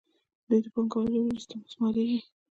دوی 0.47 0.59
د 0.63 0.67
پانګوالو 0.73 1.11
له 1.13 1.19
لوري 1.23 1.37
استثمارېږي 1.41 2.19